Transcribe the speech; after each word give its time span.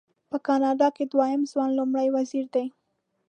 په 0.29 0.37
کاناډا 0.47 0.87
کې 0.95 1.03
دویم 1.13 1.41
ځوان 1.51 1.69
لومړی 1.79 2.07
وزیر 2.15 2.45
دی. 2.55 2.65